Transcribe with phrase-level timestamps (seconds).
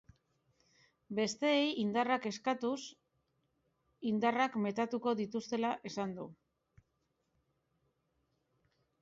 [1.17, 2.79] Besteei indarrak eskatuz
[4.13, 6.27] indarrak metatuko dituztela esan du.